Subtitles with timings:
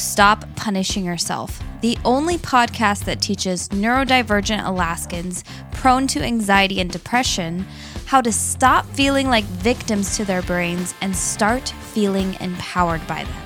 [0.00, 7.66] Stop Punishing Yourself, the only podcast that teaches neurodivergent Alaskans prone to anxiety and depression
[8.06, 13.42] how to stop feeling like victims to their brains and start feeling empowered by them.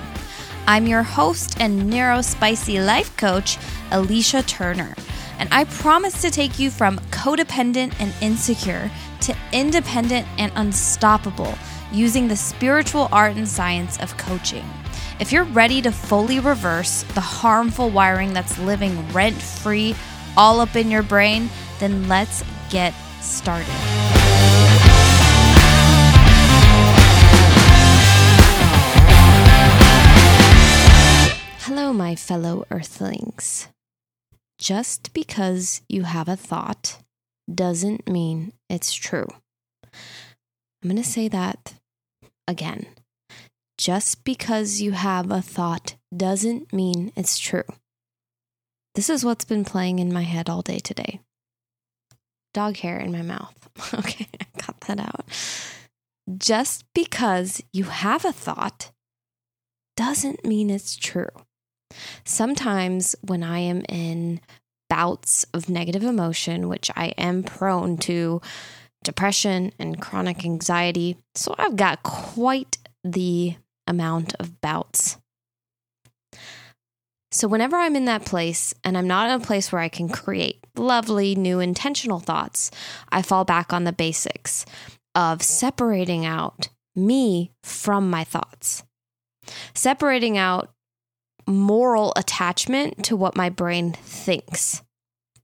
[0.65, 3.57] I'm your host and neurospicy life coach,
[3.91, 4.95] Alicia Turner,
[5.39, 8.89] and I promise to take you from codependent and insecure
[9.21, 11.53] to independent and unstoppable
[11.91, 14.63] using the spiritual art and science of coaching.
[15.17, 19.95] If you're ready to fully reverse the harmful wiring that's living rent free
[20.35, 23.65] all up in your brain, then let's get started.
[31.61, 33.69] Hello, my fellow earthlings.
[34.59, 36.97] Just because you have a thought
[37.53, 39.27] doesn't mean it's true.
[40.83, 41.75] I'm going to say that
[42.49, 42.87] again.
[43.77, 47.65] Just because you have a thought doesn't mean it's true.
[48.95, 51.19] This is what's been playing in my head all day today.
[52.53, 53.69] Dog hair in my mouth.
[53.93, 55.25] okay, I got that out.
[56.37, 58.91] Just because you have a thought
[59.97, 61.27] doesn't mean it's true.
[62.23, 64.39] Sometimes when I am in
[64.89, 68.41] bouts of negative emotion, which I am prone to
[69.03, 73.55] depression and chronic anxiety, so I've got quite the
[73.87, 75.17] amount of bouts.
[77.31, 80.07] So, whenever I'm in that place and I'm not in a place where I can
[80.07, 82.71] create lovely, new, intentional thoughts,
[83.09, 84.65] I fall back on the basics
[85.13, 88.83] of separating out me from my thoughts,
[89.73, 90.71] separating out
[91.45, 94.81] moral attachment to what my brain thinks.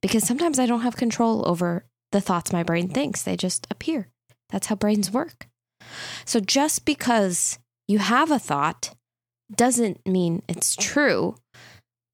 [0.02, 4.08] Because sometimes I don't have control over the thoughts my brain thinks, they just appear.
[4.50, 5.48] That's how brains work.
[6.24, 8.96] So, just because you have a thought
[9.54, 11.36] doesn't mean it's true.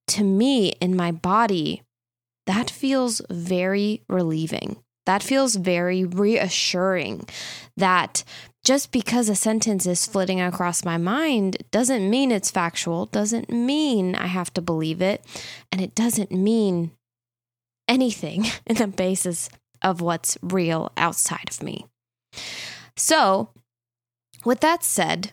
[0.08, 1.82] To me, in my body,
[2.46, 4.78] that feels very relieving.
[5.06, 7.26] That feels very reassuring
[7.76, 8.24] that
[8.64, 14.14] just because a sentence is flitting across my mind doesn't mean it's factual, doesn't mean
[14.14, 15.24] I have to believe it,
[15.72, 16.90] and it doesn't mean
[17.88, 19.48] anything in the basis
[19.80, 21.86] of what's real outside of me.
[22.96, 23.48] So,
[24.44, 25.32] with that said,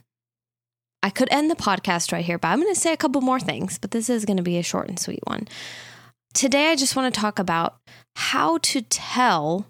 [1.06, 3.40] I could end the podcast right here, but I'm going to say a couple more
[3.40, 5.48] things, but this is going to be a short and sweet one.
[6.34, 7.76] Today, I just want to talk about
[8.16, 9.68] how to tell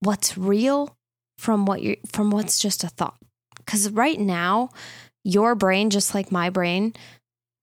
[0.00, 0.94] what's real
[1.38, 3.16] from what you from what's just a thought.
[3.66, 4.68] Cuz right now,
[5.24, 6.92] your brain just like my brain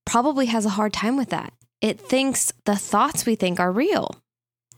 [0.07, 1.53] probably has a hard time with that.
[1.79, 4.15] It thinks the thoughts we think are real,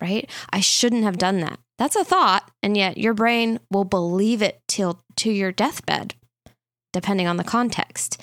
[0.01, 0.29] right?
[0.49, 1.59] I shouldn't have done that.
[1.77, 6.15] That's a thought, and yet your brain will believe it till to your deathbed
[6.93, 8.21] depending on the context.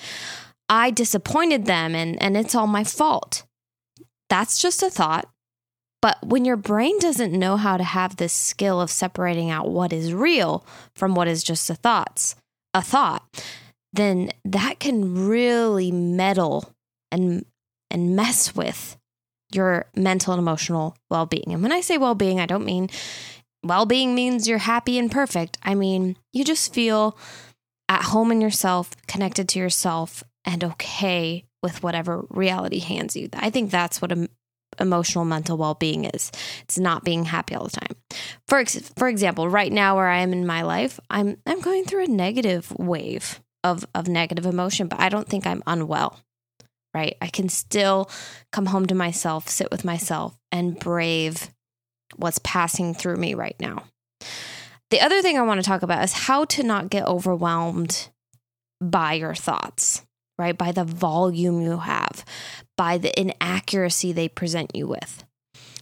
[0.67, 3.43] I disappointed them and, and it's all my fault.
[4.29, 5.29] That's just a thought.
[6.01, 9.93] But when your brain doesn't know how to have this skill of separating out what
[9.93, 10.65] is real
[10.95, 12.35] from what is just a thoughts,
[12.73, 13.45] a thought,
[13.93, 16.73] then that can really meddle
[17.11, 17.45] and
[17.91, 18.97] and mess with
[19.53, 21.47] your mental and emotional well-being.
[21.49, 22.89] And when I say well-being, I don't mean
[23.63, 25.57] well-being means you're happy and perfect.
[25.61, 27.17] I mean, you just feel
[27.91, 33.27] at home in yourself, connected to yourself, and okay with whatever reality hands you.
[33.33, 34.13] I think that's what
[34.79, 36.31] emotional mental well-being is.
[36.63, 37.97] It's not being happy all the time.
[38.47, 41.83] For ex- for example, right now where I am in my life, I'm I'm going
[41.83, 46.17] through a negative wave of of negative emotion, but I don't think I'm unwell.
[46.93, 47.17] Right?
[47.21, 48.09] I can still
[48.53, 51.49] come home to myself, sit with myself and brave
[52.15, 53.83] what's passing through me right now.
[54.91, 58.09] The other thing I want to talk about is how to not get overwhelmed
[58.81, 60.05] by your thoughts,
[60.37, 60.57] right?
[60.57, 62.25] By the volume you have,
[62.75, 65.23] by the inaccuracy they present you with.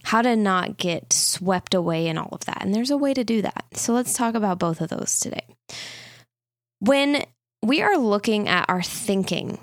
[0.04, 2.62] How to not get swept away in all of that.
[2.62, 3.64] And there's a way to do that.
[3.74, 5.44] So let's talk about both of those today.
[6.78, 7.24] When
[7.62, 9.58] we are looking at our thinking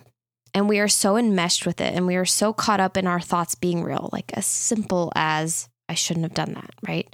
[0.54, 3.22] and we are so enmeshed with it and we are so caught up in our
[3.22, 7.12] thoughts being real, like as simple as I shouldn't have done that, right?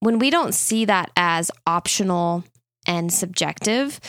[0.00, 2.44] When we don't see that as optional
[2.86, 4.00] and subjective,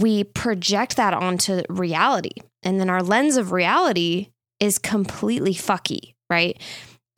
[0.00, 2.34] we project that onto reality.
[2.62, 4.28] And then our lens of reality
[4.60, 6.60] is completely fucky, right?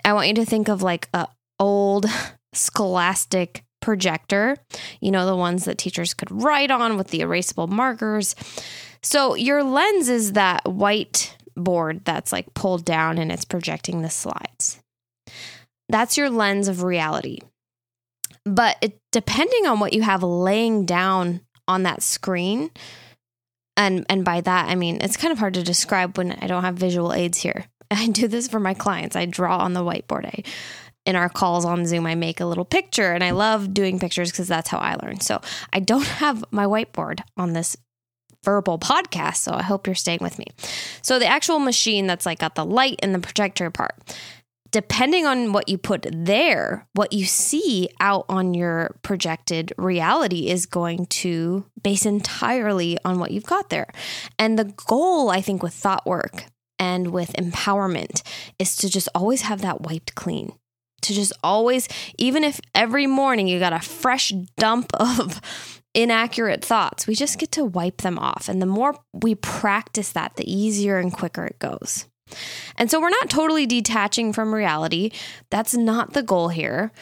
[0.04, 1.28] I want you to think of like a
[1.58, 2.06] old
[2.52, 4.56] scholastic projector,
[5.00, 8.34] you know, the ones that teachers could write on with the erasable markers.
[9.02, 14.10] So your lens is that white board that's like pulled down and it's projecting the
[14.10, 14.80] slides.
[15.88, 17.38] That's your lens of reality.
[18.46, 22.70] But it, depending on what you have laying down on that screen,
[23.76, 26.64] And and by that I mean it's kind of hard to describe when I don't
[26.64, 27.66] have visual aids here.
[27.90, 29.16] I do this for my clients.
[29.16, 30.26] I draw on the whiteboard.
[30.26, 30.42] I
[31.04, 34.32] in our calls on Zoom, I make a little picture and I love doing pictures
[34.32, 35.20] because that's how I learn.
[35.20, 35.40] So
[35.72, 37.76] I don't have my whiteboard on this
[38.44, 39.36] verbal podcast.
[39.36, 40.46] So I hope you're staying with me.
[41.02, 43.94] So the actual machine that's like got the light and the projector part,
[44.70, 50.66] depending on what you put there, what you see out on your projected reality is
[50.66, 53.88] going to base entirely on what you've got there.
[54.38, 56.44] And the goal, I think, with thought work
[56.78, 58.22] and with empowerment
[58.58, 60.52] is to just always have that wiped clean
[61.02, 65.40] to just always, even if every morning you got a fresh dump of
[65.94, 68.48] inaccurate thoughts, we just get to wipe them off.
[68.48, 72.06] And the more we practice that, the easier and quicker it goes.
[72.76, 75.10] And so we're not totally detaching from reality.
[75.50, 76.92] That's not the goal here.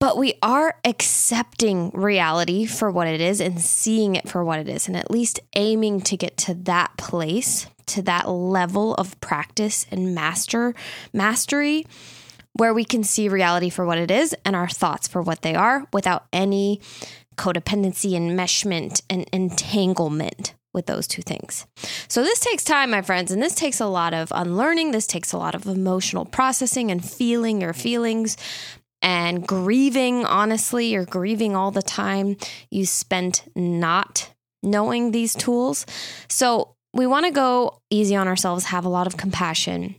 [0.00, 4.68] But we are accepting reality for what it is and seeing it for what it
[4.68, 9.86] is, and at least aiming to get to that place, to that level of practice
[9.90, 10.74] and master
[11.12, 11.86] mastery
[12.56, 15.54] where we can see reality for what it is and our thoughts for what they
[15.54, 16.80] are without any
[17.36, 21.66] codependency, enmeshment, and entanglement with those two things.
[22.08, 24.90] So, this takes time, my friends, and this takes a lot of unlearning.
[24.90, 28.36] This takes a lot of emotional processing and feeling your feelings
[29.00, 30.24] and grieving.
[30.24, 32.36] Honestly, you're grieving all the time
[32.70, 34.30] you spent not
[34.62, 35.86] knowing these tools.
[36.28, 39.96] So, we want to go easy on ourselves, have a lot of compassion,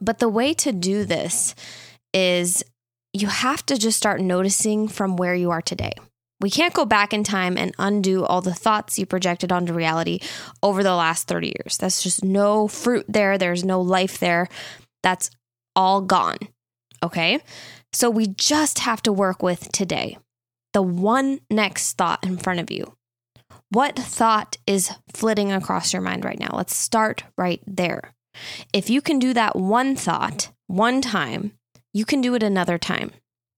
[0.00, 1.54] but the way to do this
[2.12, 2.64] is
[3.12, 5.92] you have to just start noticing from where you are today.
[6.42, 10.18] We can't go back in time and undo all the thoughts you projected onto reality
[10.62, 11.78] over the last 30 years.
[11.78, 13.38] That's just no fruit there.
[13.38, 14.48] There's no life there.
[15.02, 15.30] That's
[15.76, 16.38] all gone.
[17.02, 17.40] Okay.
[17.92, 20.18] So we just have to work with today,
[20.72, 22.96] the one next thought in front of you.
[23.70, 26.50] What thought is flitting across your mind right now?
[26.52, 28.12] Let's start right there.
[28.72, 31.52] If you can do that one thought one time,
[31.92, 33.12] you can do it another time,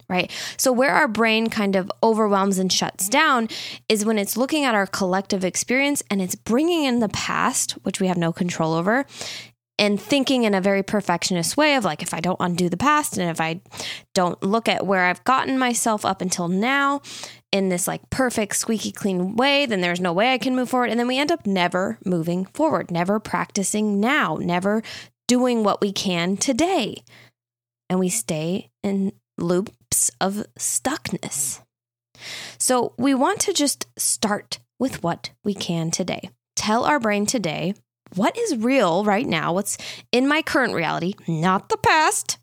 [0.08, 0.30] right?
[0.56, 3.48] So, where our brain kind of overwhelms and shuts down
[3.88, 8.00] is when it's looking at our collective experience and it's bringing in the past, which
[8.00, 9.06] we have no control over,
[9.78, 13.18] and thinking in a very perfectionist way of like, if I don't undo the past
[13.18, 13.60] and if I
[14.14, 17.00] don't look at where I've gotten myself up until now
[17.50, 20.90] in this like perfect, squeaky clean way, then there's no way I can move forward.
[20.90, 24.82] And then we end up never moving forward, never practicing now, never
[25.26, 27.02] doing what we can today.
[27.90, 31.60] And we stay in loops of stuckness.
[32.58, 36.30] So we want to just start with what we can today.
[36.56, 37.74] Tell our brain today
[38.14, 39.76] what is real right now, what's
[40.12, 42.38] in my current reality, not the past.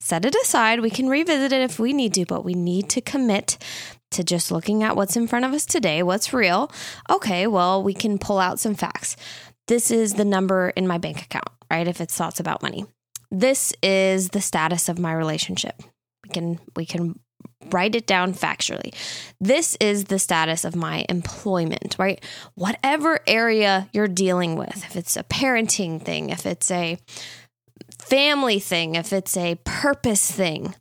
[0.00, 0.80] Set it aside.
[0.80, 3.56] We can revisit it if we need to, but we need to commit
[4.12, 6.70] to just looking at what's in front of us today, what's real.
[7.10, 9.16] Okay, well, we can pull out some facts.
[9.66, 11.88] This is the number in my bank account, right?
[11.88, 12.84] If it's thoughts about money.
[13.30, 15.82] This is the status of my relationship.
[16.26, 17.20] We can we can
[17.70, 18.94] write it down factually.
[19.40, 22.22] This is the status of my employment, right?
[22.54, 26.98] Whatever area you're dealing with, if it's a parenting thing, if it's a
[28.00, 30.74] family thing, if it's a purpose thing,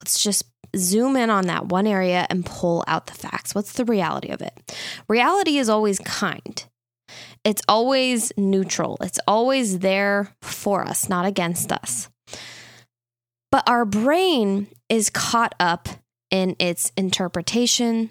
[0.00, 0.44] let's just
[0.76, 3.54] zoom in on that one area and pull out the facts.
[3.54, 4.76] What's the reality of it?
[5.08, 6.64] Reality is always kind.
[7.44, 8.96] It's always neutral.
[9.00, 12.08] It's always there for us, not against us.
[13.54, 15.88] But our brain is caught up
[16.28, 18.10] in its interpretation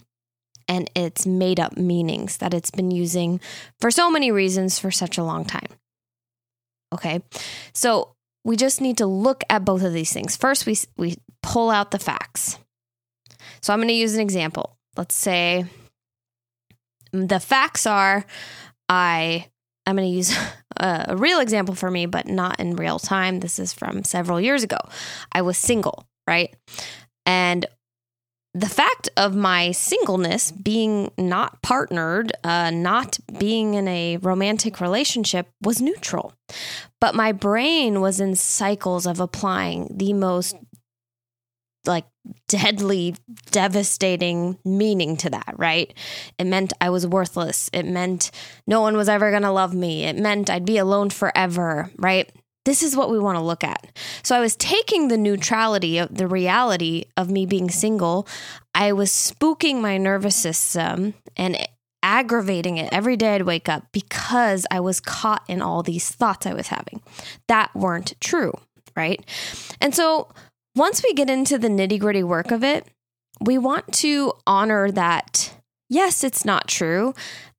[0.69, 3.41] and its made up meanings that it's been using
[3.81, 5.67] for so many reasons for such a long time.
[6.93, 7.23] Okay.
[7.73, 10.37] So we just need to look at both of these things.
[10.37, 12.57] First, we, we pull out the facts.
[13.61, 14.77] So I'm going to use an example.
[14.95, 15.65] Let's say
[17.11, 18.25] the facts are
[18.87, 19.47] I
[19.85, 20.35] I'm going to use
[20.77, 23.39] a, real example for me, but not in real time.
[23.39, 24.79] This is from several years ago.
[25.31, 26.55] I was single, right?
[27.25, 27.65] And
[28.55, 35.47] the fact of my singleness, being not partnered, uh, not being in a romantic relationship,
[35.61, 36.33] was neutral.
[37.01, 40.55] But my brain was in cycles of applying the most
[41.85, 42.05] like
[42.47, 43.15] deadly,
[43.51, 45.93] devastating meaning to that, right?
[46.37, 47.69] It meant I was worthless.
[47.73, 48.31] It meant
[48.67, 50.03] no one was ever going to love me.
[50.05, 52.31] It meant I'd be alone forever, right?
[52.65, 53.85] This is what we want to look at.
[54.23, 58.27] So I was taking the neutrality of the reality of me being single.
[58.73, 61.67] I was spooking my nervous system and
[62.01, 66.45] aggravating it every day I'd wake up because I was caught in all these thoughts
[66.45, 67.01] I was having
[67.47, 68.53] that weren't true,
[68.95, 69.23] right?
[69.81, 70.29] And so
[70.75, 72.85] once we get into the nitty gritty work of it,
[73.41, 75.53] we want to honor that,
[75.89, 77.13] yes, it's not true.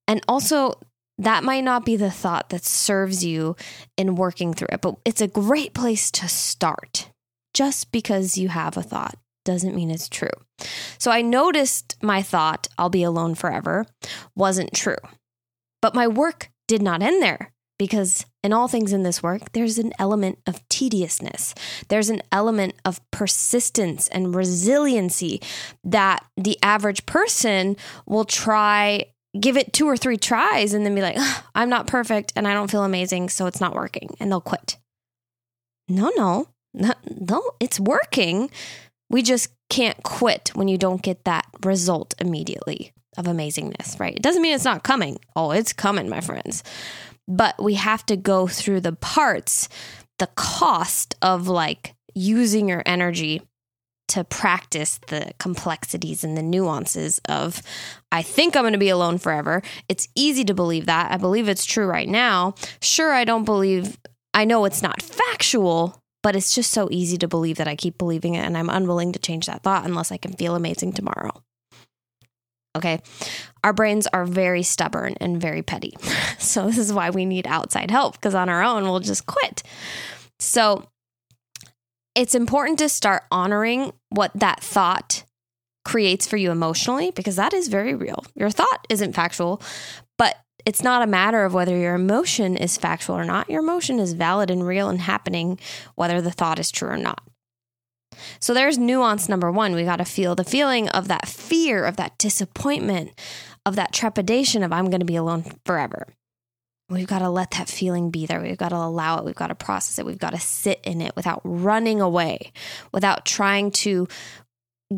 [0.07, 0.75] And also,
[1.19, 3.57] that might not be the thought that serves you
[3.97, 7.11] in working through it, but it's a great place to start.
[7.53, 10.31] Just because you have a thought doesn't mean it's true.
[10.99, 13.87] So I noticed my thought, I'll be alone forever,
[14.35, 14.97] wasn't true.
[15.81, 19.79] But my work did not end there because in all things in this work, there's
[19.79, 21.55] an element of tediousness.
[21.89, 25.41] There's an element of persistence and resiliency
[25.83, 27.77] that the average person
[28.07, 29.07] will try,
[29.39, 31.19] give it two or three tries, and then be like,
[31.55, 34.77] I'm not perfect and I don't feel amazing, so it's not working, and they'll quit.
[35.89, 38.51] No, no, no, it's working.
[39.11, 44.17] We just can't quit when you don't get that result immediately of amazingness, right?
[44.17, 45.19] It doesn't mean it's not coming.
[45.37, 46.63] Oh, it's coming, my friends.
[47.27, 49.69] But we have to go through the parts,
[50.19, 53.43] the cost of like using your energy
[54.09, 57.63] to practice the complexities and the nuances of
[58.13, 59.63] I think I'm going to be alone forever.
[59.89, 61.11] It's easy to believe that.
[61.11, 62.55] I believe it's true right now.
[62.83, 63.99] Sure, I don't believe
[64.35, 67.99] I know it's not factual, but it's just so easy to believe that I keep
[67.99, 71.43] believing it and I'm unwilling to change that thought unless I can feel amazing tomorrow.
[72.77, 73.01] Okay.
[73.63, 75.95] Our brains are very stubborn and very petty.
[76.37, 79.63] So, this is why we need outside help because on our own, we'll just quit.
[80.39, 80.85] So,
[82.15, 85.25] it's important to start honoring what that thought
[85.85, 88.25] creates for you emotionally because that is very real.
[88.35, 89.63] Your thought isn't factual,
[90.19, 93.49] but it's not a matter of whether your emotion is factual or not.
[93.49, 95.59] Your emotion is valid and real and happening,
[95.95, 97.23] whether the thought is true or not.
[98.41, 99.75] So there's nuance number one.
[99.75, 103.13] We got to feel the feeling of that fear, of that disappointment,
[103.67, 106.07] of that trepidation of I'm going to be alone forever.
[106.91, 108.41] We've got to let that feeling be there.
[108.41, 109.25] We've got to allow it.
[109.25, 110.05] We've got to process it.
[110.05, 112.53] We've got to sit in it without running away,
[112.93, 114.07] without trying to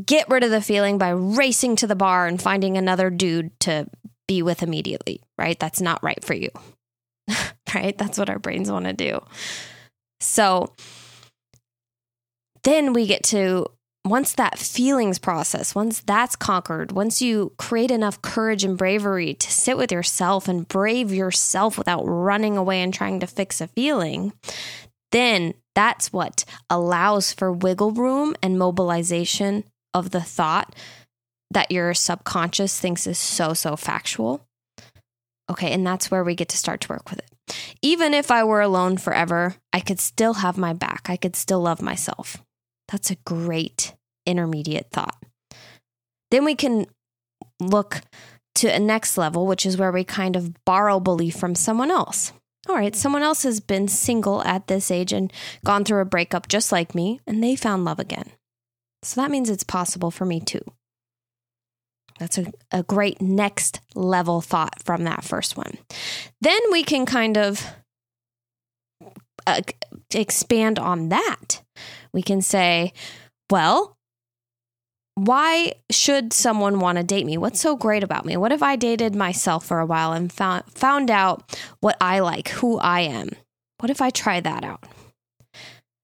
[0.04, 3.86] get rid of the feeling by racing to the bar and finding another dude to
[4.26, 5.58] be with immediately, right?
[5.58, 6.50] That's not right for you,
[7.74, 7.96] right?
[7.96, 9.24] That's what our brains want to do.
[10.20, 10.74] So,
[12.66, 13.64] then we get to
[14.04, 19.50] once that feelings process, once that's conquered, once you create enough courage and bravery to
[19.50, 24.32] sit with yourself and brave yourself without running away and trying to fix a feeling,
[25.12, 29.62] then that's what allows for wiggle room and mobilization
[29.94, 30.74] of the thought
[31.52, 34.44] that your subconscious thinks is so, so factual.
[35.48, 37.30] Okay, and that's where we get to start to work with it.
[37.80, 41.08] Even if I were alone forever, I could still have my back.
[41.08, 42.42] I could still love myself.
[42.88, 43.94] That's a great
[44.26, 45.16] intermediate thought.
[46.30, 46.86] Then we can
[47.60, 48.02] look
[48.56, 52.32] to a next level, which is where we kind of borrow belief from someone else.
[52.68, 55.32] All right, someone else has been single at this age and
[55.64, 58.32] gone through a breakup just like me, and they found love again.
[59.02, 60.62] So that means it's possible for me too.
[62.18, 65.78] That's a, a great next level thought from that first one.
[66.40, 67.64] Then we can kind of
[69.46, 69.60] uh,
[70.12, 71.62] expand on that
[72.16, 72.94] we can say,
[73.50, 73.98] well,
[75.16, 77.36] why should someone want to date me?
[77.36, 78.38] What's so great about me?
[78.38, 82.48] What if I dated myself for a while and found found out what I like,
[82.48, 83.28] who I am?
[83.80, 84.84] What if I try that out?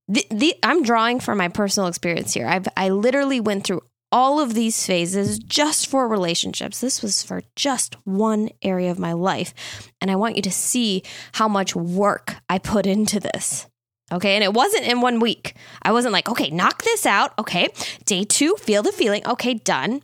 [0.06, 2.46] The, the, I'm drawing from my personal experience here.
[2.46, 6.82] I've I literally went through all of these phases just for relationships.
[6.82, 11.04] This was for just one area of my life, and I want you to see
[11.32, 13.66] how much work I put into this.
[14.12, 14.34] Okay.
[14.34, 15.54] And it wasn't in one week.
[15.82, 17.32] I wasn't like, okay, knock this out.
[17.38, 17.68] Okay.
[18.04, 19.26] Day two, feel the feeling.
[19.26, 20.02] Okay, done.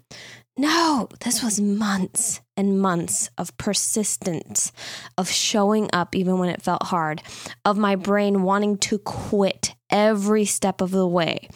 [0.61, 4.73] No, this was months and months of persistence,
[5.17, 7.23] of showing up even when it felt hard,
[7.65, 11.49] of my brain wanting to quit every step of the way,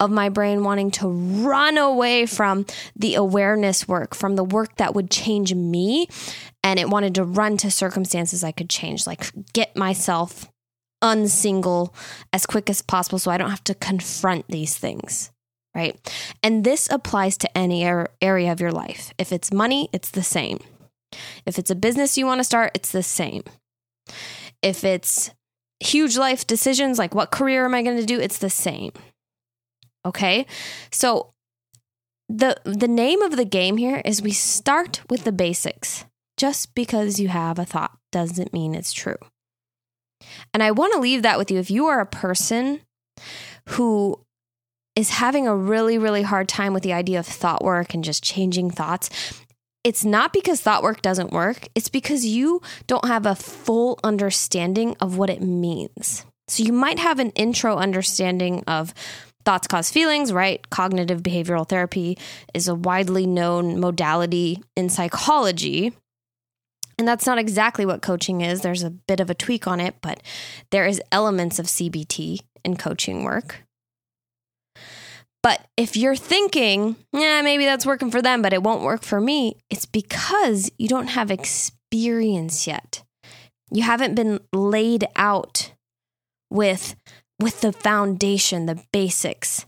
[0.00, 4.92] of my brain wanting to run away from the awareness work, from the work that
[4.92, 6.08] would change me.
[6.64, 10.48] And it wanted to run to circumstances I could change, like get myself
[11.02, 11.94] unsingle
[12.32, 15.30] as quick as possible so I don't have to confront these things.
[15.74, 15.96] Right.
[16.42, 19.12] And this applies to any area of your life.
[19.18, 20.58] If it's money, it's the same.
[21.46, 23.44] If it's a business you want to start, it's the same.
[24.62, 25.30] If it's
[25.80, 28.92] huge life decisions like what career am I going to do, it's the same.
[30.04, 30.46] Okay?
[30.90, 31.32] So
[32.28, 36.04] the the name of the game here is we start with the basics.
[36.36, 39.16] Just because you have a thought doesn't mean it's true.
[40.52, 41.58] And I want to leave that with you.
[41.58, 42.80] If you are a person
[43.70, 44.24] who
[44.96, 48.22] is having a really, really hard time with the idea of thought work and just
[48.22, 49.10] changing thoughts,
[49.84, 54.96] it's not because thought work doesn't work, it's because you don't have a full understanding
[55.00, 56.24] of what it means.
[56.48, 58.92] So you might have an intro understanding of
[59.44, 60.68] thoughts cause feelings, right?
[60.70, 62.18] Cognitive behavioral therapy
[62.52, 65.92] is a widely known modality in psychology
[66.98, 68.60] And that's not exactly what coaching is.
[68.60, 70.20] There's a bit of a tweak on it, but
[70.70, 73.62] there is elements of CBT in coaching work.
[75.42, 79.20] But if you're thinking, yeah, maybe that's working for them, but it won't work for
[79.20, 83.04] me, it's because you don't have experience yet.
[83.70, 85.72] You haven't been laid out
[86.50, 86.96] with
[87.40, 89.64] with the foundation, the basics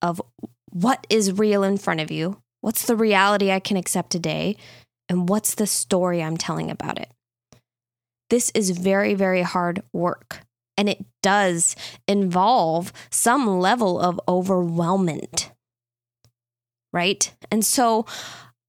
[0.00, 0.20] of
[0.70, 4.56] what is real in front of you, what's the reality I can accept today,
[5.12, 7.10] and what's the story I'm telling about it.
[8.30, 10.40] This is very, very hard work.
[10.78, 11.76] And it does
[12.08, 15.50] involve some level of overwhelmment,
[16.94, 17.30] right?
[17.50, 18.06] And so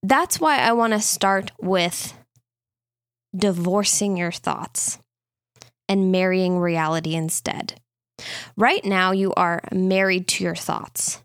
[0.02, 2.12] that's why I want to start with
[3.34, 4.98] divorcing your thoughts
[5.88, 7.80] and marrying reality instead.
[8.54, 11.24] Right now, you are married to your thoughts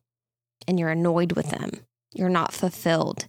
[0.66, 1.72] and you're annoyed with them.
[2.14, 3.28] You're not fulfilled.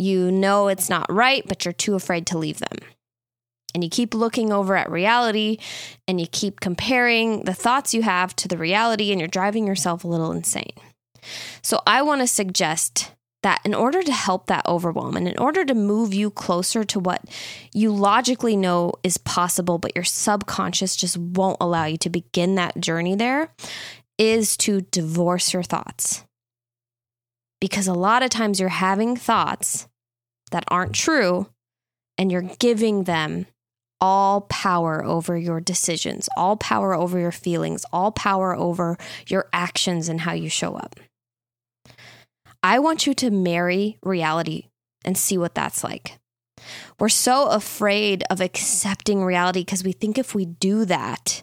[0.00, 2.78] You know it's not right, but you're too afraid to leave them.
[3.74, 5.58] And you keep looking over at reality
[6.08, 10.02] and you keep comparing the thoughts you have to the reality, and you're driving yourself
[10.02, 10.72] a little insane.
[11.60, 15.66] So, I want to suggest that in order to help that overwhelm and in order
[15.66, 17.22] to move you closer to what
[17.74, 22.80] you logically know is possible, but your subconscious just won't allow you to begin that
[22.80, 23.52] journey there,
[24.16, 26.24] is to divorce your thoughts.
[27.60, 29.86] Because a lot of times you're having thoughts
[30.50, 31.48] that aren't true
[32.18, 33.46] and you're giving them
[34.00, 40.08] all power over your decisions, all power over your feelings, all power over your actions
[40.08, 40.98] and how you show up.
[42.62, 44.66] I want you to marry reality
[45.04, 46.18] and see what that's like.
[46.98, 51.42] We're so afraid of accepting reality because we think if we do that,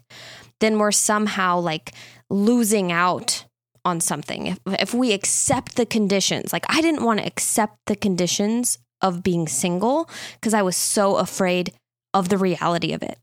[0.60, 1.94] then we're somehow like
[2.30, 3.46] losing out
[3.84, 4.48] on something.
[4.48, 9.24] If, if we accept the conditions, like I didn't want to accept the conditions of
[9.24, 11.74] being single because I was so afraid
[12.14, 13.18] of the reality of it.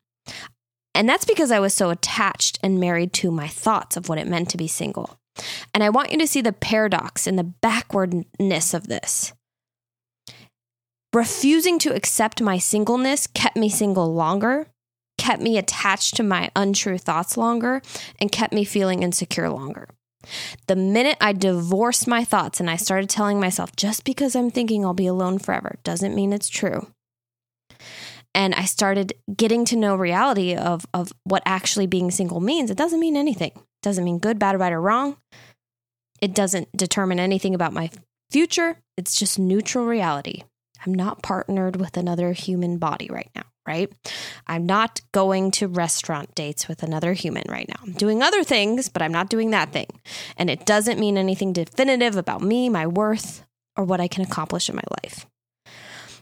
[0.95, 4.29] And that's because I was so attached and married to my thoughts of what it
[4.29, 5.19] meant to be single.
[5.73, 9.33] And I want you to see the paradox and the backwardness of this.
[11.13, 14.69] Refusing to accept my singleness kept me single longer,
[15.19, 17.83] kept me attached to my untrue thoughts longer,
[18.21, 19.89] and kept me feeling insecure longer.
[20.67, 24.85] The minute I divorced my thoughts and I started telling myself, just because I'm thinking
[24.85, 26.89] I'll be alone forever doesn't mean it's true.
[28.35, 32.71] And I started getting to know reality of, of what actually being single means.
[32.71, 33.53] It doesn't mean anything.
[33.55, 35.17] It doesn't mean good, bad, right, or wrong.
[36.21, 37.91] It doesn't determine anything about my
[38.31, 38.79] future.
[38.97, 40.43] It's just neutral reality.
[40.85, 43.93] I'm not partnered with another human body right now right?
[44.47, 47.81] I'm not going to restaurant dates with another human right now.
[47.83, 49.89] I'm doing other things, but I'm not doing that thing.
[50.37, 53.45] And it doesn't mean anything definitive about me, my worth,
[53.77, 55.27] or what I can accomplish in my life.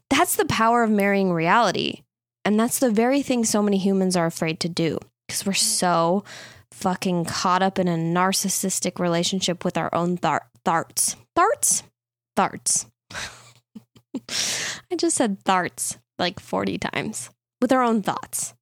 [0.09, 2.03] That's the power of marrying reality.
[2.45, 5.59] And that's the very thing so many humans are afraid to do because we're mm.
[5.59, 6.25] so
[6.71, 11.17] fucking caught up in a narcissistic relationship with our own thar- tharts.
[11.37, 11.83] Tharts?
[12.37, 12.87] Tharts.
[14.91, 17.29] I just said tharts like 40 times
[17.61, 18.55] with our own thoughts.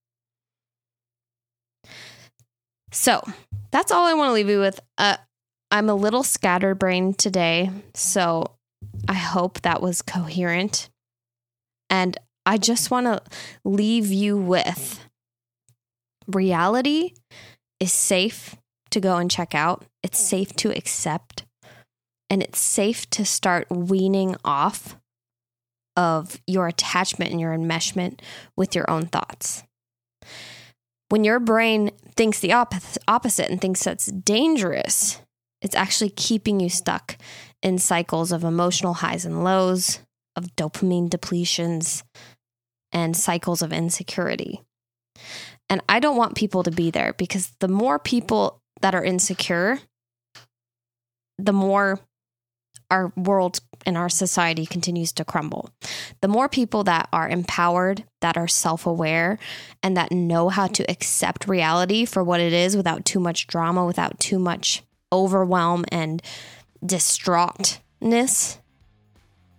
[2.90, 3.22] So
[3.70, 4.80] that's all I want to leave you with.
[4.98, 5.16] Uh,
[5.70, 8.56] I'm a little scatterbrained today, so
[9.08, 10.90] I hope that was coherent.
[11.88, 13.22] And I just want to
[13.64, 14.98] leave you with
[16.26, 17.12] reality
[17.78, 18.56] is safe
[18.90, 21.44] to go and check out, it's safe to accept,
[22.28, 24.96] and it's safe to start weaning off
[25.96, 28.20] of your attachment and your enmeshment
[28.56, 29.62] with your own thoughts.
[31.08, 32.74] When your brain thinks the op-
[33.08, 35.20] opposite and thinks that's dangerous,
[35.60, 37.18] it's actually keeping you stuck
[37.62, 40.00] in cycles of emotional highs and lows,
[40.36, 42.02] of dopamine depletions,
[42.92, 44.60] and cycles of insecurity.
[45.68, 49.78] And I don't want people to be there because the more people that are insecure,
[51.38, 52.00] the more
[52.90, 55.70] our world and our society continues to crumble.
[56.20, 59.38] The more people that are empowered, that are self aware,
[59.82, 63.86] and that know how to accept reality for what it is without too much drama,
[63.86, 66.22] without too much overwhelm and
[66.84, 68.58] distraughtness,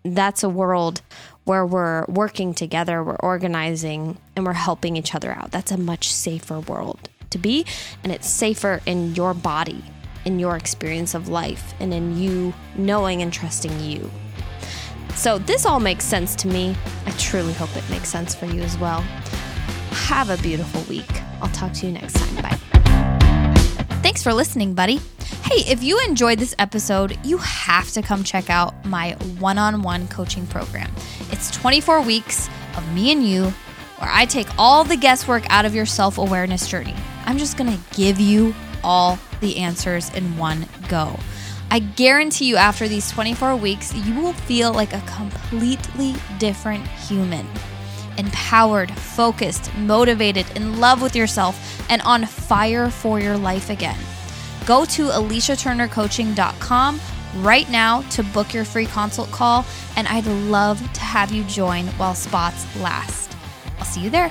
[0.04, 1.02] that's a world
[1.44, 5.52] where we're working together, we're organizing, and we're helping each other out.
[5.52, 7.66] That's a much safer world to be,
[8.04, 9.84] and it's safer in your body
[10.26, 14.10] in your experience of life and in you knowing and trusting you.
[15.16, 16.76] So, this all makes sense to me.
[17.06, 19.02] I truly hope it makes sense for you as well.
[19.92, 21.10] Have a beautiful week.
[21.42, 22.36] I'll talk to you next time.
[22.42, 22.58] Bye.
[24.02, 25.00] Thanks for listening, buddy.
[25.44, 29.82] Hey, if you enjoyed this episode, you have to come check out my one on
[29.82, 30.92] one coaching program.
[31.30, 33.54] It's 24 weeks of me and you
[34.02, 36.96] where I take all the guesswork out of your self awareness journey.
[37.26, 41.20] I'm just gonna give you all the answers in one go.
[41.70, 47.48] I guarantee you, after these 24 weeks, you will feel like a completely different human.
[48.18, 53.98] Empowered, focused, motivated, in love with yourself, and on fire for your life again.
[54.66, 57.02] Go to aliciaturnercoaching.com
[57.38, 61.88] right now to book your free consult call, and I'd love to have you join
[61.88, 63.36] while spots last.
[63.80, 64.30] I'll see you there.